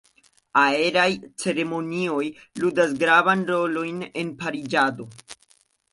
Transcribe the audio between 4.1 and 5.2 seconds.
en pariĝado.